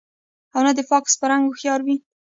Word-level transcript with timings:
او 0.55 0.59
نۀ 0.65 0.71
د 0.77 0.79
فاکس 0.89 1.13
پۀ 1.19 1.25
رنګ 1.31 1.43
هوښيار 1.47 1.79
وي 1.85 1.95